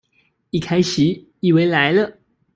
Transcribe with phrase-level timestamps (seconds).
[0.49, 2.17] 一開始以為來了